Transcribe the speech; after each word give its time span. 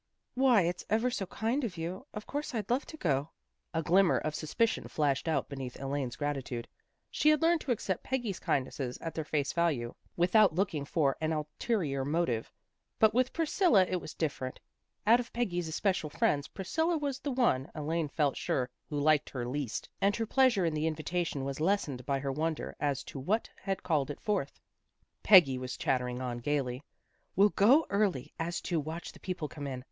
"Why, 0.33 0.63
it's 0.63 0.83
ever 0.89 1.11
so 1.11 1.27
kind 1.27 1.63
of 1.63 1.77
you. 1.77 2.07
Of 2.11 2.25
course 2.25 2.55
I'd 2.55 2.71
love 2.71 2.87
to 2.87 2.97
go." 2.97 3.29
A 3.71 3.83
glimmer 3.83 4.17
of 4.17 4.33
suspicion 4.33 4.87
flashed 4.87 5.27
out 5.27 5.47
beneath 5.47 5.79
Elaine's 5.79 6.15
gratitude. 6.15 6.67
She 7.11 7.29
had 7.29 7.43
learned 7.43 7.61
to 7.61 7.71
accept 7.71 8.01
Peggy's 8.03 8.39
kindnesses 8.39 8.97
at 8.97 9.13
their 9.13 9.23
face 9.23 9.53
value, 9.53 9.93
without 10.17 10.55
looking 10.55 10.85
for 10.85 11.15
an 11.21 11.31
ulterior 11.31 12.03
motive. 12.03 12.51
But 12.97 13.13
with 13.13 13.31
Priscilla 13.31 13.85
it 13.87 14.01
was 14.01 14.15
different. 14.15 14.59
Out 15.05 15.19
of 15.19 15.31
Peggy's 15.33 15.67
especial 15.67 16.09
friends 16.09 16.47
Priscilla 16.47 16.97
was 16.97 17.19
the 17.19 17.31
one, 17.31 17.69
Elaine 17.75 18.07
felt 18.07 18.35
sure, 18.35 18.71
who 18.89 18.99
liked 18.99 19.29
her 19.29 19.45
least, 19.45 19.87
and 20.01 20.15
her 20.15 20.25
pleasure 20.25 20.65
in 20.65 20.73
the 20.73 20.87
invitation 20.87 21.45
was 21.45 21.59
lessened 21.59 22.07
by 22.07 22.17
her 22.17 22.31
wonder 22.31 22.75
as 22.79 23.03
to 23.03 23.19
what 23.19 23.51
had 23.55 23.83
called 23.83 24.09
it 24.09 24.19
forth. 24.19 24.59
238 25.23 25.45
THE 25.45 25.57
GIRLS 25.59 25.75
OF 25.75 25.81
FRIENDLY 25.83 25.93
TERRACE 25.93 25.93
Peggy 25.93 26.13
was 26.15 26.17
chattering 26.17 26.21
on 26.27 26.37
gaily." 26.39 26.83
We'll 27.35 27.49
go 27.49 27.85
early, 27.91 28.25
so 28.25 28.31
as 28.47 28.61
to 28.61 28.79
watch 28.79 29.11
the 29.11 29.19
people 29.19 29.47
come 29.47 29.67
in. 29.67 29.79